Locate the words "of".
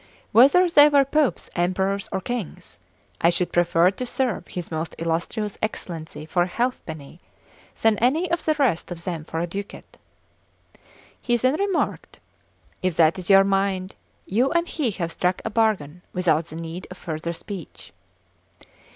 8.31-8.43, 8.89-9.03, 16.89-16.97